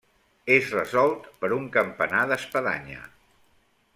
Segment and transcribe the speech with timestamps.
[0.53, 3.07] És resolt per un campanar d'espadanya.